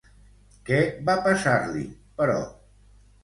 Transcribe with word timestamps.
Què 0.69 0.77
va 1.09 1.15
passar-li, 1.27 1.85
però? 2.21 2.37